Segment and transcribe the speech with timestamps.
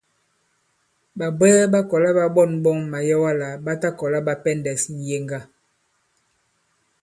[1.17, 5.39] Ɓàbwɛɛ ɓa kɔ̀la ɓa ɓɔ̂ŋ ɓɔn màyɛwa lā ɓa ta kɔ̀la ɓa pɛndɛ̄s ŋ̀yeŋga.